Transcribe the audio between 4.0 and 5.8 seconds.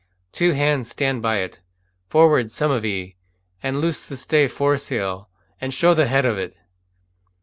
the stay foresail, and